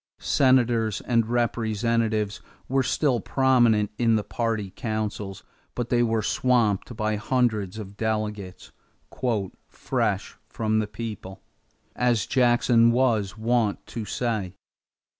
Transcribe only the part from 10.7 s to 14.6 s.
the people," as Jackson was wont to say.